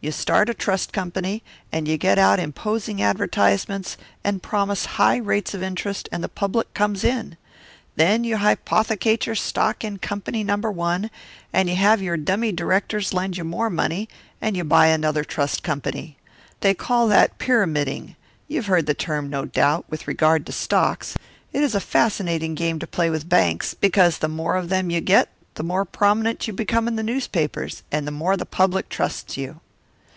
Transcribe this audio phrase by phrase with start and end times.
[0.00, 1.42] You start a trust company,
[1.72, 6.74] and you get out imposing advertisements, and promise high rates of interest, and the public
[6.74, 7.38] comes in.
[7.96, 11.10] Then you hypothecate your stock in company number one,
[11.54, 14.06] and you have your dummy directors lend you more money,
[14.42, 16.18] and you buy another trust company.
[16.60, 18.14] They call that pyramiding
[18.46, 21.16] you have heard the term, no doubt, with regard to stocks;
[21.50, 25.00] it is a fascinating game to play with banks, because the more of them you
[25.00, 29.38] get, the more prominent you become in the newspapers, and the more the public trusts
[29.38, 29.60] you."